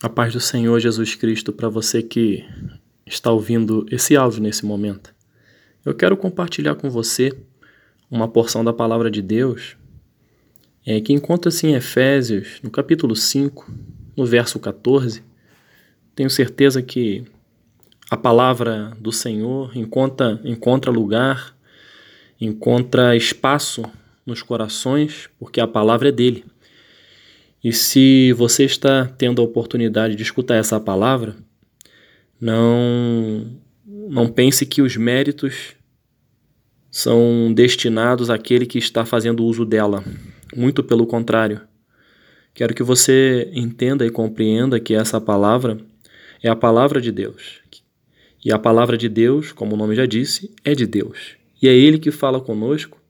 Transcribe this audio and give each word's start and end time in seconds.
A 0.00 0.08
paz 0.08 0.32
do 0.32 0.40
Senhor 0.40 0.78
Jesus 0.78 1.14
Cristo 1.14 1.52
para 1.52 1.68
você 1.68 2.02
que 2.02 2.44
está 3.04 3.30
ouvindo 3.30 3.84
esse 3.90 4.16
áudio 4.16 4.40
nesse 4.40 4.64
momento. 4.64 5.12
Eu 5.84 5.94
quero 5.94 6.16
compartilhar 6.16 6.76
com 6.76 6.88
você 6.88 7.32
uma 8.10 8.28
porção 8.28 8.62
da 8.64 8.72
palavra 8.72 9.10
de 9.10 9.20
Deus 9.20 9.76
é, 10.86 11.00
que 11.00 11.12
encontra-se 11.12 11.66
em 11.66 11.74
Efésios, 11.74 12.60
no 12.62 12.70
capítulo 12.70 13.16
5, 13.16 13.72
no 14.16 14.26
verso 14.26 14.58
14. 14.58 15.22
Tenho 16.14 16.30
certeza 16.30 16.82
que 16.82 17.24
a 18.10 18.16
palavra 18.16 18.96
do 19.00 19.10
Senhor 19.10 19.76
encontra, 19.76 20.40
encontra 20.44 20.90
lugar, 20.90 21.56
encontra 22.40 23.16
espaço 23.16 23.82
nos 24.26 24.42
corações, 24.42 25.30
porque 25.38 25.60
a 25.60 25.66
palavra 25.66 26.10
é 26.10 26.12
dele. 26.12 26.44
E 27.62 27.72
se 27.72 28.32
você 28.32 28.64
está 28.64 29.06
tendo 29.06 29.40
a 29.40 29.44
oportunidade 29.44 30.16
de 30.16 30.22
escutar 30.22 30.56
essa 30.56 30.80
palavra, 30.80 31.36
não 32.40 33.60
não 33.84 34.28
pense 34.28 34.66
que 34.66 34.82
os 34.82 34.96
méritos 34.96 35.74
são 36.90 37.52
destinados 37.54 38.30
àquele 38.30 38.66
que 38.66 38.78
está 38.78 39.04
fazendo 39.04 39.44
uso 39.44 39.64
dela. 39.64 40.04
Muito 40.54 40.82
pelo 40.82 41.06
contrário. 41.06 41.60
Quero 42.52 42.74
que 42.74 42.82
você 42.82 43.50
entenda 43.54 44.04
e 44.04 44.10
compreenda 44.10 44.78
que 44.78 44.94
essa 44.94 45.20
palavra 45.20 45.78
é 46.42 46.48
a 46.50 46.56
palavra 46.56 47.00
de 47.00 47.10
Deus. 47.10 47.60
E 48.44 48.52
a 48.52 48.58
palavra 48.58 48.98
de 48.98 49.08
Deus, 49.08 49.52
como 49.52 49.74
o 49.74 49.78
nome 49.78 49.94
já 49.94 50.04
disse, 50.04 50.54
é 50.64 50.74
de 50.74 50.86
Deus. 50.86 51.36
E 51.62 51.68
é 51.68 51.74
Ele 51.74 51.98
que 51.98 52.10
fala 52.10 52.40
conosco, 52.40 53.00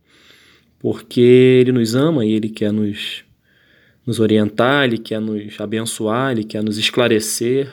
porque 0.78 1.20
Ele 1.20 1.72
nos 1.72 1.94
ama 1.94 2.24
e 2.24 2.32
Ele 2.32 2.50
quer 2.50 2.70
nos 2.70 3.24
nos 4.06 4.20
orientar, 4.20 4.84
Ele 4.84 4.98
quer 4.98 5.20
nos 5.20 5.60
abençoar, 5.60 6.32
Ele 6.32 6.44
quer 6.44 6.62
nos 6.62 6.78
esclarecer, 6.78 7.72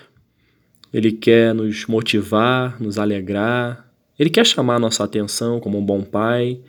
Ele 0.94 1.12
quer 1.12 1.54
nos 1.54 1.86
motivar, 1.86 2.82
nos 2.82 2.98
alegrar, 2.98 3.90
Ele 4.18 4.30
quer 4.30 4.46
chamar 4.46 4.80
nossa 4.80 5.04
atenção 5.04 5.60
como 5.60 5.77
um 5.77 5.86
bom 5.86 6.02
pai, 6.02 6.60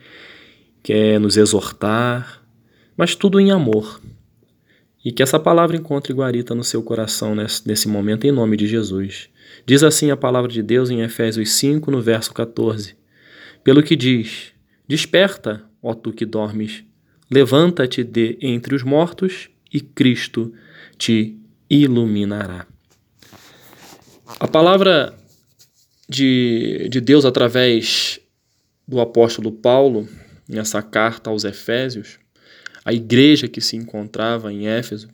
quer 0.83 1.19
nos 1.19 1.37
exortar, 1.37 2.41
mas 2.97 3.15
tudo 3.15 3.39
em 3.39 3.51
amor. 3.51 4.01
E 5.03 5.11
que 5.11 5.23
essa 5.23 5.39
palavra 5.39 5.75
encontre 5.75 6.13
guarita 6.13 6.53
no 6.53 6.63
seu 6.63 6.83
coração 6.83 7.33
nesse, 7.33 7.67
nesse 7.67 7.87
momento, 7.87 8.25
em 8.25 8.31
nome 8.31 8.55
de 8.55 8.67
Jesus. 8.67 9.29
Diz 9.65 9.83
assim 9.83 10.11
a 10.11 10.17
palavra 10.17 10.51
de 10.51 10.61
Deus 10.61 10.89
em 10.89 11.01
Efésios 11.01 11.51
5, 11.53 11.89
no 11.89 12.01
verso 12.01 12.33
14: 12.33 12.95
Pelo 13.63 13.81
que 13.81 13.95
diz: 13.95 14.53
Desperta, 14.87 15.63
ó 15.81 15.93
tu 15.93 16.13
que 16.13 16.25
dormes, 16.25 16.83
levanta-te 17.29 18.03
de 18.03 18.37
entre 18.41 18.75
os 18.75 18.83
mortos 18.83 19.49
e 19.71 19.79
Cristo 19.79 20.53
te 20.97 21.37
iluminará. 21.69 22.67
A 24.39 24.47
palavra 24.47 25.17
de, 26.07 26.87
de 26.89 26.99
Deus 26.99 27.25
através 27.25 28.19
do 28.87 28.99
apóstolo 28.99 29.51
Paulo, 29.51 30.07
nessa 30.47 30.81
carta 30.81 31.29
aos 31.29 31.43
Efésios, 31.43 32.19
a 32.83 32.91
igreja 32.93 33.47
que 33.47 33.61
se 33.61 33.75
encontrava 33.75 34.51
em 34.51 34.67
Éfeso, 34.67 35.07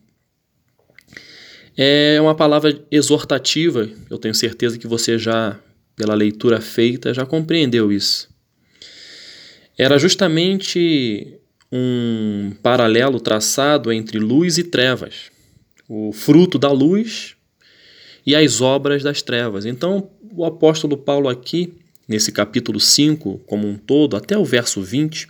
é 1.76 2.20
uma 2.20 2.34
palavra 2.34 2.84
exortativa. 2.90 3.88
Eu 4.10 4.18
tenho 4.18 4.34
certeza 4.34 4.80
que 4.80 4.88
você 4.88 5.20
já, 5.20 5.60
pela 5.96 6.16
leitura 6.16 6.60
feita, 6.60 7.14
já 7.14 7.26
compreendeu 7.26 7.92
isso. 7.92 8.30
Era 9.78 10.00
justamente 10.00 11.40
um 11.72 12.54
paralelo 12.62 13.20
traçado 13.20 13.92
entre 13.92 14.20
luz 14.20 14.58
e 14.58 14.64
trevas, 14.64 15.32
o 15.88 16.12
fruto 16.12 16.58
da 16.58 16.72
luz 16.72 17.36
e 18.26 18.36
as 18.36 18.62
obras 18.62 19.04
das 19.04 19.22
trevas. 19.22 19.66
Então, 19.66 20.10
o 20.36 20.46
apóstolo 20.46 20.98
Paulo 20.98 21.30
aqui, 21.30 21.74
nesse 22.08 22.32
capítulo 22.32 22.80
5 22.80 23.42
como 23.46 23.68
um 23.68 23.78
todo, 23.78 24.16
até 24.16 24.38
o 24.38 24.46
verso 24.46 24.82
20, 24.82 25.28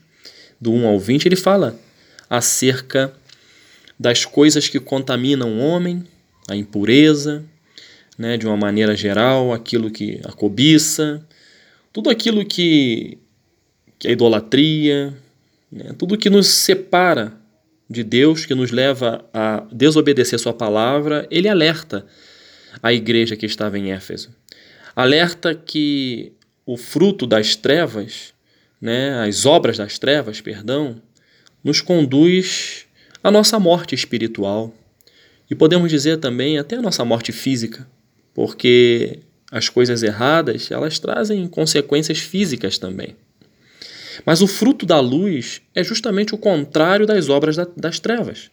do 0.59 0.72
1 0.72 0.88
ao 0.88 1.00
20, 1.00 1.26
ele 1.26 1.36
fala 1.36 1.80
acerca 2.30 3.14
das 4.00 4.26
coisas 4.26 4.68
que 4.68 4.80
contaminam 4.80 5.58
o 5.58 5.59
homem, 5.59 6.03
a 6.47 6.56
impureza, 6.56 7.44
né, 8.18 8.38
de 8.38 8.46
uma 8.47 8.58
maneira 8.58 8.96
geral, 8.96 9.53
aquilo 9.53 9.92
que 9.92 10.20
a 10.24 10.31
cobiça, 10.31 11.26
tudo 11.94 12.09
aquilo 12.09 12.46
que, 12.46 13.18
que 14.00 14.08
a 14.08 14.12
idolatria, 14.12 15.16
né? 15.72 15.94
Tudo 15.97 16.17
que 16.17 16.29
nos 16.29 16.47
separa 16.47 17.33
de 17.89 18.03
Deus, 18.03 18.45
que 18.45 18.55
nos 18.55 18.72
leva 18.72 19.25
a 19.33 19.66
desobedecer 19.72 20.39
Sua 20.39 20.53
palavra, 20.53 21.28
ele 21.31 21.47
alerta 21.47 22.05
a 22.81 22.91
igreja 22.94 23.35
que 23.35 23.45
estava 23.45 23.78
em 23.78 23.91
Éfeso. 23.91 24.29
Alerta 24.95 25.55
que 25.55 26.33
o 26.66 26.75
fruto 26.75 27.25
das 27.25 27.55
trevas, 27.55 28.33
né, 28.81 29.23
as 29.25 29.45
obras 29.45 29.78
das 29.78 29.97
trevas, 29.97 30.41
perdão, 30.41 31.01
nos 31.63 31.81
conduz 31.81 32.85
à 33.23 33.31
nossa 33.31 33.59
morte 33.59 33.95
espiritual. 33.95 34.73
E 35.49 35.55
podemos 35.55 35.89
dizer 35.89 36.17
também 36.17 36.57
até 36.57 36.75
a 36.75 36.81
nossa 36.81 37.05
morte 37.05 37.31
física, 37.31 37.88
porque 38.34 39.19
as 39.49 39.69
coisas 39.69 40.03
erradas, 40.03 40.69
elas 40.72 40.99
trazem 40.99 41.47
consequências 41.47 42.19
físicas 42.19 42.78
também. 42.78 43.16
Mas 44.28 44.42
o 44.42 44.48
fruto 44.48 44.86
da 44.86 45.00
luz 45.00 45.62
é 45.74 45.82
justamente 45.82 46.36
o 46.36 46.38
contrário 46.38 47.08
das 47.08 47.30
obras 47.30 47.56
da, 47.56 47.66
das 47.78 47.98
trevas. 47.98 48.52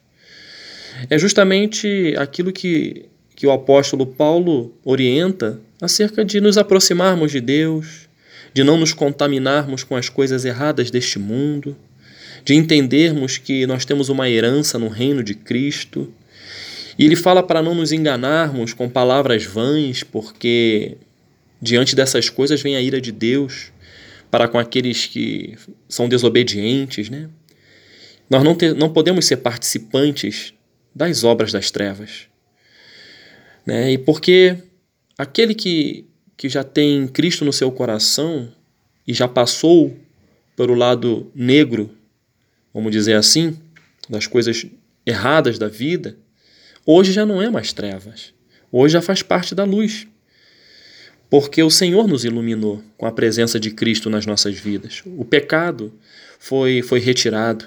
É 1.11 1.19
justamente 1.19 2.15
aquilo 2.17 2.53
que, 2.53 3.07
que 3.35 3.45
o 3.45 3.51
apóstolo 3.51 4.07
Paulo 4.07 4.73
orienta 4.85 5.59
acerca 5.83 6.25
de 6.25 6.41
nos 6.41 6.57
aproximarmos 6.57 7.33
de 7.33 7.41
Deus, 7.41 8.09
de 8.53 8.63
não 8.63 8.79
nos 8.79 8.93
contaminarmos 8.93 9.83
com 9.83 9.97
as 9.97 10.09
coisas 10.09 10.45
erradas 10.45 10.93
deste 10.93 11.19
mundo, 11.19 11.77
de 12.45 12.55
entendermos 12.55 13.37
que 13.37 13.67
nós 13.67 13.85
temos 13.85 14.09
uma 14.09 14.31
herança 14.31 14.79
no 14.79 14.87
reino 14.87 15.25
de 15.25 15.35
Cristo. 15.35 16.09
E 16.97 17.05
ele 17.05 17.17
fala 17.17 17.43
para 17.43 17.61
não 17.61 17.75
nos 17.75 17.91
enganarmos 17.91 18.73
com 18.73 18.89
palavras 18.89 19.43
vãs, 19.45 20.05
porque 20.05 20.97
diante 21.61 21.97
dessas 21.97 22.29
coisas 22.29 22.63
vem 22.63 22.77
a 22.77 22.81
ira 22.81 23.01
de 23.01 23.11
Deus 23.11 23.74
para 24.31 24.49
com 24.49 24.59
aqueles 24.59 25.07
que 25.07 25.57
são 25.89 26.09
desobedientes, 26.09 27.09
né? 27.09 27.29
Nós 28.29 28.43
não, 28.43 28.57
não 28.77 28.93
podemos 28.93 29.27
ser 29.27 29.39
participantes 29.39 30.55
das 30.95 31.25
obras 31.25 31.53
das 31.53 31.71
trevas. 31.71 32.27
Né? 33.67 33.93
E 33.93 33.99
porque 33.99 34.57
aquele 35.17 35.55
que, 35.55 36.07
que 36.37 36.49
já 36.49 36.65
tem 36.65 37.07
Cristo 37.07 37.45
no 37.45 37.53
seu 37.53 37.71
coração 37.71 38.53
e 39.07 39.13
já 39.13 39.29
passou 39.29 39.97
pelo 40.57 40.75
lado 40.75 41.31
negro, 41.35 41.91
vamos 42.73 42.93
dizer 42.93 43.15
assim, 43.15 43.59
das 44.09 44.27
coisas 44.27 44.67
erradas 45.05 45.59
da 45.59 45.69
vida, 45.69 46.17
hoje 46.87 47.13
já 47.13 47.27
não 47.27 47.43
é 47.43 47.51
mais 47.51 47.73
trevas. 47.73 48.33
Hoje 48.71 48.95
já 48.95 49.03
faz 49.03 49.23
parte 49.23 49.55
da 49.55 49.65
luz 49.65 50.07
porque 51.35 51.61
o 51.65 51.69
Senhor 51.69 52.07
nos 52.07 52.25
iluminou 52.25 52.81
com 52.97 53.07
a 53.07 53.11
presença 53.11 53.59
de 53.59 53.73
Cristo 53.73 54.09
nas 54.09 54.25
nossas 54.25 54.55
vidas. 54.55 55.03
O 55.05 55.25
pecado 55.25 55.93
foi, 56.39 56.81
foi 56.81 57.01
retirado. 57.01 57.65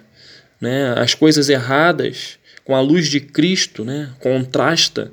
Né? 0.62 0.94
As 0.98 1.14
coisas 1.14 1.50
erradas, 1.50 2.40
com 2.64 2.74
a 2.74 2.80
luz 2.80 3.10
de 3.10 3.20
Cristo, 3.20 3.84
né? 3.84 4.10
contrasta 4.22 5.12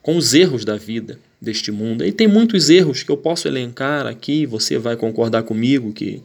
com 0.00 0.16
os 0.16 0.32
erros 0.32 0.64
da 0.64 0.74
vida 0.78 1.18
deste 1.38 1.70
mundo. 1.70 2.02
E 2.02 2.10
tem 2.12 2.26
muitos 2.26 2.70
erros 2.70 3.02
que 3.02 3.10
eu 3.10 3.16
posso 3.18 3.46
elencar 3.46 4.06
aqui, 4.06 4.46
você 4.46 4.78
vai 4.78 4.96
concordar 4.96 5.42
comigo 5.42 5.92
que 5.92 6.22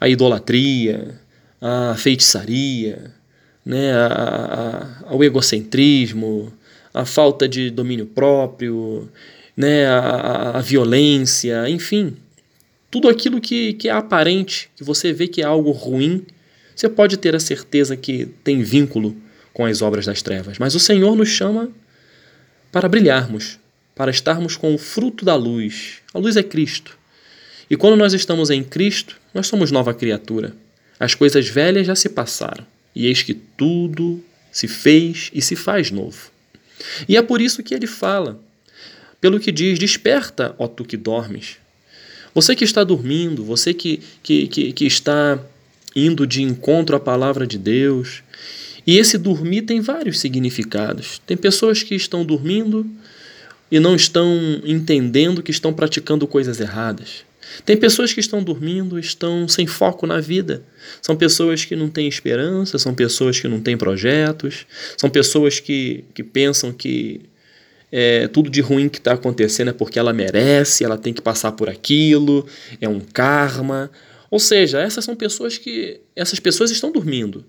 a 0.00 0.08
idolatria, 0.08 1.20
a 1.60 1.94
feitiçaria, 1.98 3.12
né? 3.62 3.92
a, 3.92 4.88
a, 5.04 5.14
o 5.14 5.22
egocentrismo, 5.22 6.50
a 6.94 7.04
falta 7.04 7.46
de 7.46 7.68
domínio 7.68 8.06
próprio, 8.06 9.10
né, 9.56 9.86
a, 9.86 10.58
a 10.58 10.60
violência, 10.60 11.68
enfim, 11.68 12.16
tudo 12.90 13.08
aquilo 13.08 13.40
que, 13.40 13.72
que 13.74 13.88
é 13.88 13.92
aparente, 13.92 14.70
que 14.76 14.84
você 14.84 15.12
vê 15.12 15.26
que 15.26 15.42
é 15.42 15.44
algo 15.44 15.70
ruim, 15.70 16.24
você 16.74 16.88
pode 16.88 17.16
ter 17.16 17.34
a 17.34 17.40
certeza 17.40 17.96
que 17.96 18.26
tem 18.42 18.62
vínculo 18.62 19.16
com 19.52 19.64
as 19.64 19.82
obras 19.82 20.06
das 20.06 20.22
trevas. 20.22 20.58
Mas 20.58 20.74
o 20.74 20.80
Senhor 20.80 21.14
nos 21.16 21.28
chama 21.28 21.70
para 22.72 22.88
brilharmos, 22.88 23.58
para 23.94 24.10
estarmos 24.10 24.56
com 24.56 24.74
o 24.74 24.78
fruto 24.78 25.24
da 25.24 25.36
luz. 25.36 25.98
A 26.12 26.18
luz 26.18 26.36
é 26.36 26.42
Cristo. 26.42 26.98
E 27.70 27.76
quando 27.76 27.96
nós 27.96 28.12
estamos 28.12 28.50
em 28.50 28.62
Cristo, 28.62 29.16
nós 29.32 29.46
somos 29.46 29.70
nova 29.70 29.94
criatura. 29.94 30.54
As 30.98 31.14
coisas 31.14 31.48
velhas 31.48 31.86
já 31.86 31.94
se 31.94 32.08
passaram, 32.08 32.66
e 32.94 33.06
eis 33.06 33.22
que 33.22 33.34
tudo 33.34 34.22
se 34.52 34.68
fez 34.68 35.30
e 35.34 35.42
se 35.42 35.56
faz 35.56 35.90
novo. 35.90 36.30
E 37.08 37.16
é 37.16 37.22
por 37.22 37.40
isso 37.40 37.62
que 37.62 37.74
ele 37.74 37.86
fala 37.86 38.40
pelo 39.24 39.40
que 39.40 39.50
diz: 39.50 39.78
Desperta, 39.78 40.54
ó 40.58 40.68
tu 40.68 40.84
que 40.84 40.98
dormes. 40.98 41.56
Você 42.34 42.54
que 42.54 42.62
está 42.62 42.84
dormindo, 42.84 43.42
você 43.42 43.72
que, 43.72 44.02
que, 44.22 44.46
que, 44.48 44.70
que 44.70 44.84
está 44.84 45.42
indo 45.96 46.26
de 46.26 46.42
encontro 46.42 46.94
à 46.94 47.00
palavra 47.00 47.46
de 47.46 47.56
Deus 47.56 48.22
E 48.86 48.98
esse 48.98 49.16
dormir 49.16 49.62
tem 49.62 49.80
vários 49.80 50.20
significados. 50.20 51.22
Tem 51.26 51.38
pessoas 51.38 51.82
que 51.82 51.94
estão 51.94 52.22
dormindo 52.22 52.86
e 53.70 53.80
não 53.80 53.96
estão 53.96 54.60
entendendo 54.62 55.42
que 55.42 55.50
estão 55.50 55.72
praticando 55.72 56.26
coisas 56.26 56.60
erradas. 56.60 57.24
Tem 57.64 57.78
pessoas 57.78 58.12
que 58.12 58.20
estão 58.20 58.42
dormindo, 58.42 58.98
estão 58.98 59.48
sem 59.48 59.66
foco 59.66 60.06
na 60.06 60.20
vida. 60.20 60.62
São 61.00 61.16
pessoas 61.16 61.64
que 61.64 61.74
não 61.74 61.88
têm 61.88 62.06
esperança, 62.06 62.78
são 62.78 62.92
pessoas 62.94 63.40
que 63.40 63.48
não 63.48 63.62
têm 63.62 63.74
projetos, 63.74 64.66
são 64.98 65.08
pessoas 65.08 65.60
que, 65.60 66.04
que 66.12 66.22
pensam 66.22 66.74
que 66.74 67.22
é, 67.96 68.26
tudo 68.26 68.50
de 68.50 68.60
ruim 68.60 68.88
que 68.88 68.98
está 68.98 69.12
acontecendo 69.12 69.70
é 69.70 69.72
porque 69.72 70.00
ela 70.00 70.12
merece, 70.12 70.82
ela 70.82 70.98
tem 70.98 71.12
que 71.12 71.22
passar 71.22 71.52
por 71.52 71.70
aquilo, 71.70 72.44
é 72.80 72.88
um 72.88 72.98
karma. 72.98 73.88
Ou 74.28 74.40
seja, 74.40 74.80
essas 74.80 75.04
são 75.04 75.14
pessoas 75.14 75.58
que. 75.58 76.00
Essas 76.16 76.40
pessoas 76.40 76.72
estão 76.72 76.90
dormindo. 76.90 77.44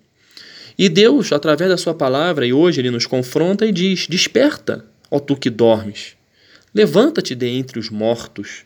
E 0.78 0.88
Deus, 0.88 1.32
através 1.32 1.72
da 1.72 1.78
sua 1.78 1.96
palavra, 1.96 2.46
e 2.46 2.54
hoje 2.54 2.80
ele 2.80 2.92
nos 2.92 3.08
confronta 3.08 3.66
e 3.66 3.72
diz: 3.72 4.06
Desperta, 4.06 4.86
ó 5.10 5.18
tu 5.18 5.36
que 5.36 5.50
dormes. 5.50 6.16
Levanta-te 6.76 7.34
de 7.34 7.48
entre 7.48 7.80
os 7.80 7.90
mortos. 7.90 8.66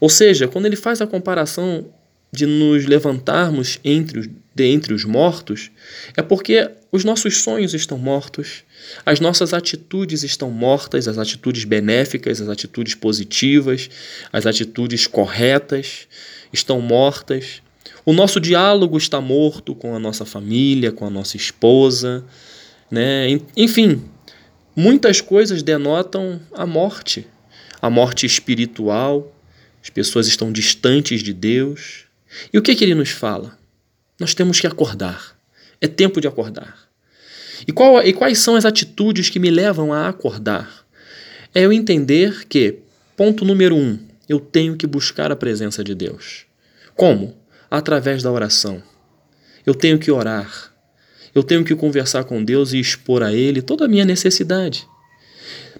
Ou 0.00 0.08
seja, 0.08 0.48
quando 0.48 0.66
ele 0.66 0.74
faz 0.74 1.00
a 1.00 1.06
comparação 1.06 1.86
de 2.30 2.46
nos 2.46 2.84
levantarmos 2.86 3.78
entre 3.84 4.18
os, 4.18 4.28
de 4.54 4.64
entre 4.64 4.92
os 4.92 5.04
mortos, 5.04 5.70
é 6.16 6.22
porque 6.22 6.70
os 6.90 7.04
nossos 7.04 7.38
sonhos 7.38 7.74
estão 7.74 7.98
mortos, 7.98 8.64
as 9.04 9.20
nossas 9.20 9.52
atitudes 9.52 10.22
estão 10.22 10.50
mortas, 10.50 11.08
as 11.08 11.18
atitudes 11.18 11.64
benéficas, 11.64 12.40
as 12.40 12.48
atitudes 12.48 12.94
positivas, 12.94 13.90
as 14.32 14.46
atitudes 14.46 15.06
corretas 15.06 16.08
estão 16.52 16.80
mortas. 16.80 17.62
O 18.04 18.12
nosso 18.12 18.40
diálogo 18.40 18.96
está 18.96 19.20
morto 19.20 19.74
com 19.74 19.94
a 19.94 19.98
nossa 19.98 20.24
família, 20.24 20.92
com 20.92 21.06
a 21.06 21.10
nossa 21.10 21.36
esposa, 21.36 22.24
né? 22.90 23.38
Enfim, 23.56 24.02
muitas 24.74 25.20
coisas 25.20 25.62
denotam 25.62 26.40
a 26.54 26.64
morte, 26.64 27.26
a 27.82 27.90
morte 27.90 28.24
espiritual. 28.24 29.34
As 29.82 29.90
pessoas 29.90 30.26
estão 30.26 30.50
distantes 30.50 31.22
de 31.22 31.32
Deus, 31.32 32.07
e 32.52 32.58
o 32.58 32.62
que, 32.62 32.74
que 32.74 32.84
ele 32.84 32.94
nos 32.94 33.10
fala? 33.10 33.58
Nós 34.18 34.34
temos 34.34 34.60
que 34.60 34.66
acordar. 34.66 35.36
É 35.80 35.86
tempo 35.86 36.20
de 36.20 36.28
acordar. 36.28 36.88
E, 37.66 37.72
qual, 37.72 38.02
e 38.02 38.12
quais 38.12 38.38
são 38.38 38.54
as 38.56 38.64
atitudes 38.64 39.28
que 39.30 39.38
me 39.38 39.50
levam 39.50 39.92
a 39.92 40.08
acordar? 40.08 40.86
É 41.54 41.62
eu 41.62 41.72
entender 41.72 42.46
que, 42.46 42.80
ponto 43.16 43.44
número 43.44 43.74
um, 43.74 43.98
eu 44.28 44.38
tenho 44.38 44.76
que 44.76 44.86
buscar 44.86 45.32
a 45.32 45.36
presença 45.36 45.82
de 45.82 45.94
Deus. 45.94 46.44
Como? 46.94 47.36
Através 47.70 48.22
da 48.22 48.30
oração. 48.30 48.82
Eu 49.64 49.74
tenho 49.74 49.98
que 49.98 50.10
orar. 50.10 50.72
Eu 51.34 51.42
tenho 51.42 51.64
que 51.64 51.74
conversar 51.74 52.24
com 52.24 52.42
Deus 52.42 52.72
e 52.72 52.80
expor 52.80 53.22
a 53.22 53.32
Ele 53.32 53.62
toda 53.62 53.84
a 53.84 53.88
minha 53.88 54.04
necessidade. 54.04 54.86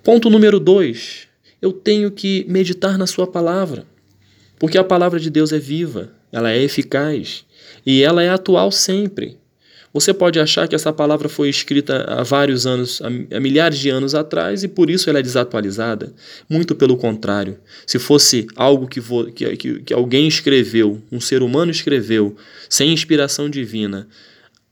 Ponto 0.03 0.31
número 0.31 0.61
dois, 0.61 1.27
eu 1.61 1.73
tenho 1.73 2.11
que 2.11 2.45
meditar 2.49 2.97
na 2.97 3.07
Sua 3.07 3.27
palavra. 3.27 3.85
Porque 4.59 4.79
a 4.79 4.85
palavra 4.85 5.21
de 5.21 5.31
Deus 5.31 5.53
é 5.53 5.59
viva, 5.59 6.13
ela 6.33 6.51
é 6.51 6.63
eficaz 6.63 7.45
e 7.85 8.03
ela 8.03 8.23
é 8.23 8.29
atual 8.29 8.71
sempre. 8.71 9.39
Você 9.93 10.13
pode 10.13 10.39
achar 10.39 10.69
que 10.69 10.75
essa 10.75 10.93
palavra 10.93 11.29
foi 11.29 11.49
escrita 11.49 12.05
há 12.09 12.23
vários 12.23 12.67
anos, 12.67 13.01
há 13.03 13.41
milhares 13.41 13.79
de 13.79 13.89
anos 13.89 14.15
atrás 14.15 14.63
e 14.63 14.69
por 14.69 14.91
isso 14.91 15.09
ela 15.09 15.19
é 15.19 15.23
desatualizada. 15.23 16.13
Muito 16.49 16.75
pelo 16.75 16.97
contrário. 16.97 17.59
Se 17.87 17.99
fosse 17.99 18.47
algo 18.55 18.87
que, 18.87 19.01
que, 19.57 19.81
que 19.81 19.95
alguém 19.95 20.29
escreveu, 20.29 21.03
um 21.11 21.21
ser 21.21 21.43
humano 21.43 21.71
escreveu, 21.71 22.37
sem 22.69 22.93
inspiração 22.93 23.49
divina, 23.49 24.07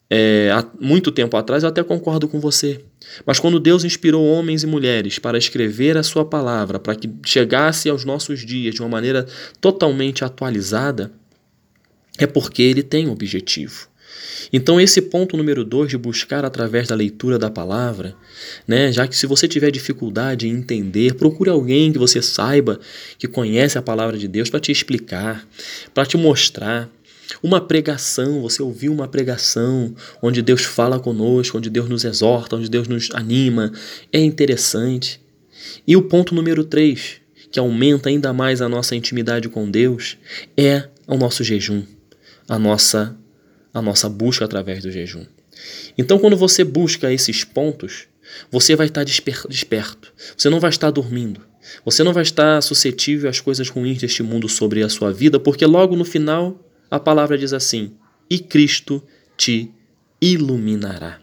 é, 0.08 0.50
há 0.52 0.64
muito 0.80 1.10
tempo 1.10 1.36
atrás, 1.36 1.62
eu 1.62 1.68
até 1.68 1.82
concordo 1.82 2.28
com 2.28 2.38
você. 2.38 2.80
Mas 3.24 3.40
quando 3.40 3.58
Deus 3.58 3.84
inspirou 3.84 4.24
homens 4.24 4.62
e 4.62 4.66
mulheres 4.66 5.18
para 5.18 5.38
escrever 5.38 5.96
a 5.96 6.02
sua 6.02 6.24
palavra, 6.24 6.78
para 6.78 6.94
que 6.94 7.10
chegasse 7.24 7.88
aos 7.88 8.04
nossos 8.04 8.44
dias 8.44 8.74
de 8.74 8.82
uma 8.82 8.88
maneira 8.88 9.26
totalmente 9.60 10.24
atualizada, 10.24 11.10
é 12.18 12.26
porque 12.26 12.62
ele 12.62 12.82
tem 12.82 13.08
um 13.08 13.12
objetivo. 13.12 13.88
Então, 14.52 14.80
esse 14.80 15.02
ponto 15.02 15.36
número 15.36 15.64
dois 15.64 15.90
de 15.90 15.98
buscar 15.98 16.44
através 16.44 16.88
da 16.88 16.94
leitura 16.94 17.38
da 17.38 17.50
palavra, 17.50 18.14
né, 18.66 18.92
já 18.92 19.06
que 19.06 19.16
se 19.16 19.26
você 19.26 19.48
tiver 19.48 19.70
dificuldade 19.70 20.48
em 20.48 20.52
entender, 20.52 21.14
procure 21.14 21.50
alguém 21.50 21.92
que 21.92 21.98
você 21.98 22.22
saiba 22.22 22.78
que 23.18 23.26
conhece 23.26 23.76
a 23.76 23.82
palavra 23.82 24.16
de 24.16 24.28
Deus 24.28 24.48
para 24.48 24.60
te 24.60 24.70
explicar, 24.70 25.46
para 25.92 26.06
te 26.06 26.16
mostrar. 26.16 26.88
Uma 27.42 27.60
pregação, 27.60 28.40
você 28.40 28.62
ouviu 28.62 28.92
uma 28.92 29.08
pregação 29.08 29.94
onde 30.22 30.40
Deus 30.40 30.62
fala 30.62 31.00
conosco, 31.00 31.58
onde 31.58 31.68
Deus 31.68 31.88
nos 31.88 32.04
exorta, 32.04 32.54
onde 32.54 32.70
Deus 32.70 32.86
nos 32.86 33.10
anima, 33.12 33.72
é 34.12 34.20
interessante. 34.20 35.20
E 35.84 35.96
o 35.96 36.02
ponto 36.02 36.34
número 36.34 36.62
três, 36.62 37.16
que 37.50 37.58
aumenta 37.58 38.08
ainda 38.08 38.32
mais 38.32 38.62
a 38.62 38.68
nossa 38.68 38.94
intimidade 38.94 39.48
com 39.48 39.68
Deus, 39.68 40.16
é 40.56 40.88
o 41.08 41.16
nosso 41.16 41.42
jejum 41.42 41.82
a 42.48 42.58
nossa 42.58 43.16
a 43.72 43.82
nossa 43.82 44.08
busca 44.08 44.44
através 44.44 44.82
do 44.82 44.90
jejum. 44.90 45.26
Então, 45.98 46.18
quando 46.18 46.34
você 46.34 46.64
busca 46.64 47.12
esses 47.12 47.44
pontos, 47.44 48.08
você 48.50 48.74
vai 48.74 48.86
estar 48.86 49.04
desperto. 49.04 50.12
Você 50.34 50.48
não 50.48 50.58
vai 50.58 50.70
estar 50.70 50.90
dormindo. 50.90 51.42
Você 51.84 52.02
não 52.02 52.12
vai 52.12 52.22
estar 52.22 52.62
suscetível 52.62 53.28
às 53.28 53.40
coisas 53.40 53.68
ruins 53.68 53.98
deste 53.98 54.22
mundo 54.22 54.48
sobre 54.48 54.82
a 54.82 54.88
sua 54.88 55.12
vida, 55.12 55.38
porque 55.38 55.66
logo 55.66 55.94
no 55.94 56.04
final 56.04 56.58
a 56.90 56.98
palavra 56.98 57.36
diz 57.36 57.52
assim: 57.52 57.92
"E 58.30 58.38
Cristo 58.38 59.02
te 59.36 59.70
iluminará". 60.20 61.20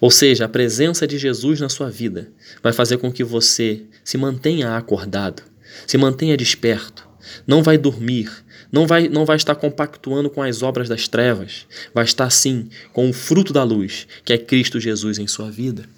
Ou 0.00 0.10
seja, 0.10 0.44
a 0.44 0.48
presença 0.48 1.06
de 1.06 1.18
Jesus 1.18 1.60
na 1.60 1.68
sua 1.68 1.90
vida 1.90 2.32
vai 2.62 2.72
fazer 2.72 2.98
com 2.98 3.12
que 3.12 3.24
você 3.24 3.82
se 4.04 4.16
mantenha 4.16 4.76
acordado, 4.76 5.42
se 5.86 5.96
mantenha 5.96 6.36
desperto, 6.36 7.08
não 7.46 7.62
vai 7.62 7.78
dormir, 7.78 8.30
não 8.74 8.88
vai, 8.88 9.08
não 9.08 9.24
vai 9.24 9.36
estar 9.36 9.54
compactuando 9.54 10.28
com 10.28 10.42
as 10.42 10.60
obras 10.60 10.88
das 10.88 11.06
trevas, 11.06 11.64
vai 11.94 12.04
estar 12.04 12.28
sim 12.28 12.68
com 12.92 13.08
o 13.08 13.12
fruto 13.12 13.52
da 13.52 13.62
luz, 13.62 14.04
que 14.24 14.32
é 14.32 14.38
Cristo 14.38 14.80
Jesus 14.80 15.16
em 15.16 15.28
sua 15.28 15.48
vida. 15.48 15.88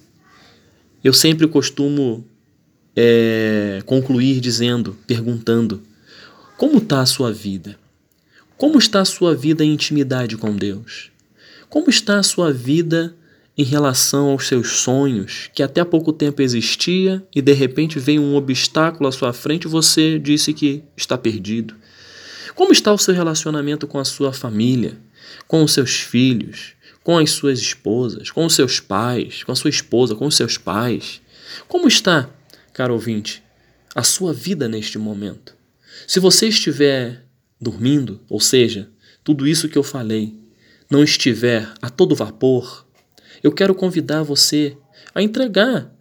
Eu 1.02 1.14
sempre 1.14 1.49
costumo 1.49 2.23
é, 2.94 3.81
concluir 3.87 4.40
dizendo, 4.40 4.94
perguntando: 5.06 5.82
como 6.58 6.76
está 6.76 7.00
a 7.00 7.06
sua 7.06 7.32
vida? 7.32 7.78
Como 8.58 8.78
está 8.78 9.00
a 9.00 9.06
sua 9.06 9.34
vida 9.34 9.64
em 9.64 9.73
intimidade 9.73 10.37
com 10.37 10.55
Deus? 10.55 11.11
Como 11.70 11.88
está 11.88 12.19
a 12.19 12.23
sua 12.23 12.52
vida 12.52 13.17
em 13.56 13.64
relação 13.64 14.32
aos 14.32 14.46
seus 14.46 14.81
sonhos, 14.81 15.49
que 15.55 15.62
até 15.62 15.82
pouco 15.82 16.12
tempo 16.12 16.43
existia 16.43 17.26
e 17.34 17.40
de 17.40 17.55
repente 17.55 17.99
veio 17.99 18.20
um 18.20 18.37
obstáculo 18.37 19.09
à 19.09 19.12
sua 19.12 19.33
frente 19.33 19.64
e 19.64 19.68
você 19.68 20.18
disse 20.18 20.52
que 20.52 20.83
está 20.95 21.16
perdido? 21.16 21.75
Como 22.57 22.73
está 22.73 22.91
o 22.91 22.97
seu 22.97 23.13
relacionamento 23.13 23.87
com 23.87 23.99
a 23.99 24.05
sua 24.05 24.33
família, 24.33 24.99
com 25.47 25.63
os 25.63 25.75
seus 25.75 26.01
filhos, 26.01 26.73
com 27.05 27.19
as 27.19 27.31
suas 27.31 27.59
esposas, 27.59 28.31
com 28.31 28.47
os 28.47 28.55
seus 28.55 28.81
pais, 28.81 29.45
com 29.45 29.53
a 29.53 29.55
sua 29.55 29.69
esposa, 29.69 30.15
com 30.15 30.27
os 30.27 30.35
seus 30.35 30.57
pais? 30.57 31.21
Como 31.69 31.87
está, 31.87 32.31
caro 32.73 32.95
ouvinte, 32.95 33.43
a 33.95 34.03
sua 34.03 34.33
vida 34.33 34.71
neste 34.71 34.99
momento? 34.99 35.55
Se 36.09 36.19
você 36.19 36.49
estiver 36.49 37.27
dormindo, 37.61 38.23
ou 38.27 38.41
seja, 38.41 38.89
tudo 39.23 39.47
isso 39.47 39.69
que 39.69 39.77
eu 39.77 39.83
falei, 39.83 40.35
não 40.89 41.05
estiver 41.05 41.71
a 41.83 41.91
todo 41.91 42.17
vapor, 42.17 42.87
eu 43.43 43.53
quero 43.53 43.75
convidar 43.75 44.23
você 44.23 44.79
a 45.15 45.21
entregar, 45.21 45.95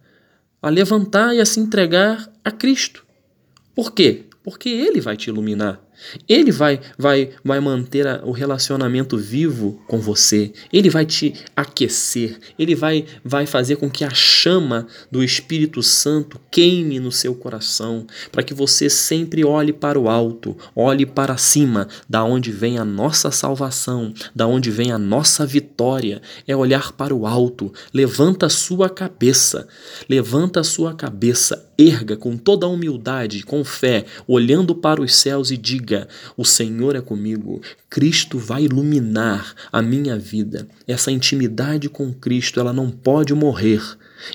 a 0.62 0.70
levantar 0.70 1.36
e 1.36 1.42
a 1.42 1.46
se 1.46 1.60
entregar 1.60 2.32
a 2.46 2.50
Cristo. 2.50 3.06
Por 3.76 3.92
quê? 3.92 4.24
Porque 4.42 4.70
Ele 4.70 5.02
vai 5.02 5.18
te 5.18 5.30
iluminar. 5.30 5.85
Ele 6.28 6.52
vai, 6.52 6.80
vai, 6.98 7.32
vai 7.44 7.60
manter 7.60 8.08
a, 8.08 8.22
o 8.24 8.32
relacionamento 8.32 9.18
vivo 9.18 9.82
com 9.88 10.00
você. 10.00 10.52
Ele 10.72 10.90
vai 10.90 11.06
te 11.06 11.34
aquecer. 11.56 12.40
Ele 12.58 12.76
vai, 12.76 13.06
vai 13.24 13.46
fazer 13.46 13.78
com 13.78 13.90
que 13.90 14.04
a 14.04 14.14
chama 14.14 14.88
do 15.12 15.24
Espírito 15.24 15.82
Santo 15.82 16.40
queime 16.52 17.00
no 17.00 17.12
seu 17.12 17.36
coração, 17.36 18.06
para 18.32 18.44
que 18.44 18.54
você 18.54 18.90
sempre 18.90 19.44
olhe 19.44 19.74
para 19.74 20.00
o 20.00 20.10
alto, 20.10 20.58
olhe 20.76 21.06
para 21.06 21.38
cima, 21.38 21.88
da 22.10 22.24
onde 22.24 22.52
vem 22.52 22.78
a 22.78 22.86
nossa 22.86 23.32
salvação, 23.32 24.14
da 24.34 24.48
onde 24.48 24.72
vem 24.72 24.92
a 24.92 24.98
nossa 24.98 25.46
vitória. 25.46 26.22
É 26.48 26.56
olhar 26.56 26.92
para 26.94 27.14
o 27.14 27.26
alto. 27.26 27.72
Levanta 27.94 28.48
a 28.48 28.50
sua 28.50 28.90
cabeça. 28.90 29.68
Levanta 30.10 30.60
a 30.60 30.64
sua 30.64 30.94
cabeça. 30.94 31.70
Erga 31.78 32.16
com 32.16 32.38
toda 32.38 32.66
a 32.66 32.70
humildade, 32.70 33.44
com 33.44 33.64
fé, 33.64 34.06
olhando 34.26 34.74
para 34.74 35.02
os 35.02 35.14
céus 35.14 35.52
e 35.52 35.58
diga 35.58 35.85
diga: 35.86 36.08
O 36.36 36.44
Senhor 36.44 36.96
é 36.96 37.02
comigo, 37.02 37.62
Cristo 37.90 38.40
vai 38.40 38.64
iluminar 38.64 39.54
a 39.72 39.82
minha 39.82 40.18
vida. 40.18 40.68
Essa 40.88 41.12
intimidade 41.12 41.88
com 41.88 42.12
Cristo, 42.12 42.60
ela 42.60 42.74
não 42.74 42.90
pode 42.90 43.34
morrer. 43.34 43.82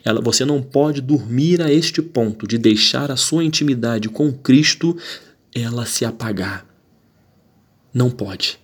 Ela, 0.05 0.21
você 0.21 0.45
não 0.45 0.63
pode 0.63 1.01
dormir 1.01 1.61
a 1.61 1.73
este 1.73 2.01
ponto 2.01 2.47
de 2.47 2.57
deixar 2.57 3.11
a 3.11 3.17
sua 3.17 3.43
intimidade 3.43 4.09
com 4.09 4.33
Cristo 4.33 4.97
ela 5.53 5.85
se 5.85 6.05
apagar. 6.05 6.65
Não 7.93 8.09
pode. 8.09 8.59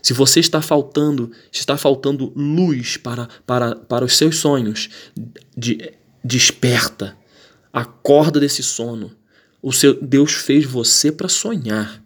Se 0.00 0.12
você 0.12 0.40
está 0.40 0.62
faltando, 0.62 1.32
está 1.52 1.76
faltando 1.76 2.32
luz 2.36 2.96
para, 2.96 3.28
para, 3.44 3.74
para 3.74 4.04
os 4.04 4.16
seus 4.16 4.36
sonhos, 4.36 4.88
de, 5.56 5.92
desperta, 6.24 7.16
acorda 7.72 8.38
desse 8.38 8.62
sono. 8.62 9.19
O 9.62 9.72
seu 9.72 9.94
Deus 10.00 10.32
fez 10.32 10.64
você 10.64 11.12
para 11.12 11.28
sonhar. 11.28 12.02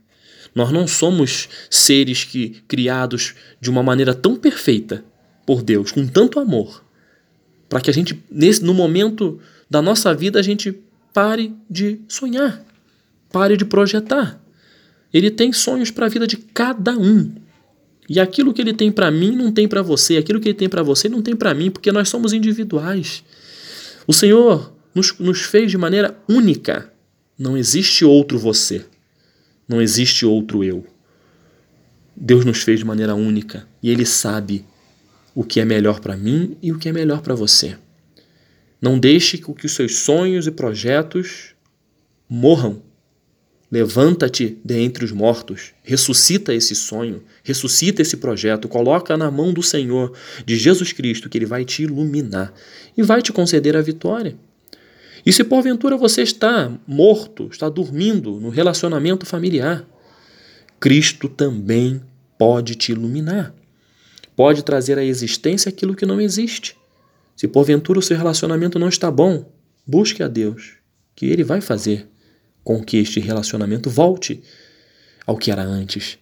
Nós 0.55 0.71
não 0.71 0.87
somos 0.87 1.49
seres 1.69 2.25
que 2.25 2.63
criados 2.69 3.35
de 3.61 3.71
uma 3.71 3.83
maneira 3.83 4.15
tão 4.15 4.37
perfeita 4.37 5.05
por 5.45 5.63
Deus, 5.63 5.93
com 5.93 6.07
tanto 6.07 6.39
amor, 6.39 6.83
para 7.69 7.81
que 7.81 7.91
a 7.91 7.93
gente 7.93 8.23
nesse 8.31 8.63
no 8.63 8.73
momento 8.73 9.41
da 9.69 9.83
nossa 9.83 10.15
vida 10.15 10.39
a 10.39 10.43
gente 10.43 10.79
pare 11.13 11.55
de 11.69 12.01
sonhar, 12.09 12.65
pare 13.31 13.57
de 13.57 13.65
projetar. 13.65 14.41
Ele 15.13 15.31
tem 15.31 15.53
sonhos 15.53 15.91
para 15.91 16.07
a 16.07 16.09
vida 16.09 16.27
de 16.27 16.37
cada 16.37 16.97
um. 16.97 17.33
E 18.09 18.21
aquilo 18.21 18.53
que 18.53 18.61
ele 18.61 18.75
tem 18.75 18.91
para 18.93 19.11
mim 19.11 19.35
não 19.35 19.51
tem 19.51 19.67
para 19.67 19.81
você, 19.81 20.17
aquilo 20.17 20.41
que 20.41 20.49
ele 20.49 20.59
tem 20.59 20.69
para 20.69 20.83
você 20.83 21.09
não 21.09 21.23
tem 21.23 21.35
para 21.35 21.55
mim, 21.55 21.71
porque 21.71 21.91
nós 21.91 22.09
somos 22.09 22.33
individuais. 22.33 23.25
O 24.07 24.13
Senhor 24.13 24.73
nos, 24.95 25.17
nos 25.19 25.43
fez 25.43 25.71
de 25.71 25.79
maneira 25.79 26.17
única. 26.29 26.93
Não 27.39 27.57
existe 27.57 28.05
outro 28.05 28.39
você. 28.39 28.85
Não 29.69 29.81
existe 29.81 30.25
outro 30.25 30.63
eu. 30.63 30.87
Deus 32.17 32.45
nos 32.45 32.63
fez 32.63 32.79
de 32.79 32.85
maneira 32.85 33.15
única 33.15 33.67
e 33.83 33.91
Ele 33.91 34.07
sabe 34.07 34.65
o 35.35 35.43
que 35.43 35.59
é 35.59 35.65
melhor 35.65 36.01
para 36.01 36.17
mim 36.17 36.57
e 36.63 36.73
o 36.73 36.79
que 36.79 36.89
é 36.89 36.93
melhor 36.93 37.23
para 37.23 37.35
você. 37.35 37.77
Não 38.81 38.99
deixe 38.99 39.39
que 39.39 39.67
os 39.67 39.73
seus 39.73 39.97
sonhos 39.97 40.47
e 40.47 40.51
projetos 40.51 41.55
morram 42.29 42.83
Levanta-te 43.75 44.57
dentre 44.65 45.05
os 45.05 45.11
mortos, 45.11 45.73
ressuscita 45.83 46.55
esse 46.55 46.77
sonho, 46.77 47.25
ressuscita 47.43 48.03
esse 48.03 48.19
projeto, 48.19 48.69
coloca 48.69 49.17
na 49.17 49.33
mão 49.33 49.53
do 49.53 49.65
Senhor, 49.65 50.17
de 50.47 50.57
Jesus 50.57 50.93
Cristo, 50.93 51.29
que 51.29 51.37
Ele 51.37 51.45
vai 51.45 51.65
te 51.65 51.83
iluminar 51.83 52.55
e 52.97 53.03
vai 53.03 53.21
te 53.21 53.33
conceder 53.33 53.77
a 53.77 53.81
vitória. 53.81 54.37
E 55.25 55.33
se 55.33 55.43
porventura 55.43 55.97
você 55.97 56.23
está 56.23 56.71
morto, 56.87 57.49
está 57.51 57.69
dormindo 57.69 58.39
no 58.39 58.51
relacionamento 58.51 59.25
familiar, 59.25 59.87
Cristo 60.79 61.29
também 61.29 62.03
pode 62.39 62.75
te 62.75 62.93
iluminar, 62.93 63.55
pode 64.37 64.63
trazer 64.63 64.99
à 64.99 65.05
existência 65.05 65.71
aquilo 65.71 65.95
que 65.95 66.05
não 66.05 66.21
existe. 66.21 66.77
Se 67.35 67.49
porventura 67.49 67.99
o 67.99 68.03
seu 68.03 68.17
relacionamento 68.19 68.79
não 68.79 68.89
está 68.89 69.11
bom, 69.11 69.51
busque 69.87 70.23
a 70.23 70.29
Deus, 70.29 70.75
que 71.17 71.27
Ele 71.27 71.43
vai 71.43 71.63
fazer 71.63 72.07
com 72.63 72.83
que 72.83 72.99
este 72.99 73.19
relacionamento 73.19 73.89
volte 73.89 74.43
ao 75.27 75.39
que 75.39 75.51
era 75.51 75.63
antes. 75.63 76.19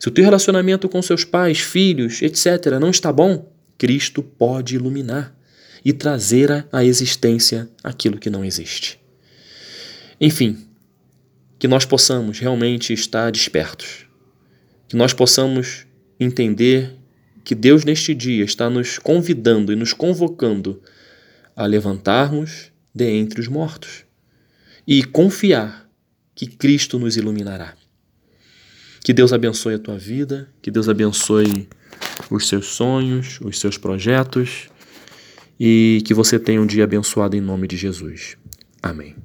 Se 0.00 0.08
o 0.08 0.10
teu 0.10 0.24
relacionamento 0.24 0.88
com 0.88 1.00
seus 1.02 1.24
pais, 1.24 1.58
filhos, 1.58 2.22
etc., 2.22 2.78
não 2.80 2.90
está 2.90 3.12
bom, 3.12 3.50
Cristo 3.76 4.22
pode 4.22 4.76
iluminar 4.76 5.35
e 5.84 5.92
trazer 5.92 6.66
à 6.72 6.84
existência 6.84 7.68
aquilo 7.82 8.18
que 8.18 8.30
não 8.30 8.44
existe. 8.44 8.98
Enfim, 10.20 10.66
que 11.58 11.68
nós 11.68 11.84
possamos 11.84 12.38
realmente 12.38 12.92
estar 12.92 13.30
despertos, 13.30 14.06
que 14.88 14.96
nós 14.96 15.12
possamos 15.12 15.86
entender 16.18 16.94
que 17.44 17.54
Deus 17.54 17.84
neste 17.84 18.14
dia 18.14 18.44
está 18.44 18.68
nos 18.68 18.98
convidando 18.98 19.72
e 19.72 19.76
nos 19.76 19.92
convocando 19.92 20.82
a 21.54 21.64
levantarmos 21.64 22.72
de 22.94 23.08
entre 23.10 23.40
os 23.40 23.48
mortos 23.48 24.04
e 24.86 25.02
confiar 25.04 25.88
que 26.34 26.46
Cristo 26.46 26.98
nos 26.98 27.16
iluminará. 27.16 27.74
Que 29.02 29.12
Deus 29.12 29.32
abençoe 29.32 29.74
a 29.74 29.78
tua 29.78 29.96
vida, 29.96 30.48
que 30.60 30.70
Deus 30.70 30.88
abençoe 30.88 31.68
os 32.30 32.48
seus 32.48 32.66
sonhos, 32.66 33.38
os 33.40 33.58
seus 33.58 33.78
projetos 33.78 34.68
e 35.58 36.02
que 36.04 36.14
você 36.14 36.38
tenha 36.38 36.60
um 36.60 36.66
dia 36.66 36.84
abençoado 36.84 37.36
em 37.36 37.40
nome 37.40 37.66
de 37.66 37.76
Jesus. 37.76 38.36
Amém. 38.82 39.16